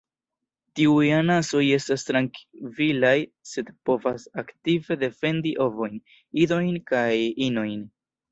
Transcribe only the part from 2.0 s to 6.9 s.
trankvilaj, sed povas aktive defendi ovojn, idojn